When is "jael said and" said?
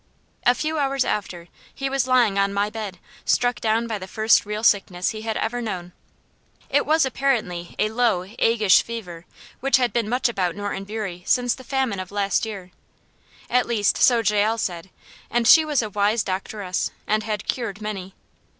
14.25-15.47